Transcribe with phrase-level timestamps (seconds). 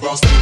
[0.00, 0.33] bounce, bounce.